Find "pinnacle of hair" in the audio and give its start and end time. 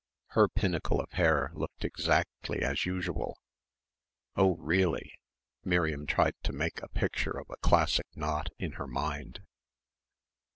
0.47-1.51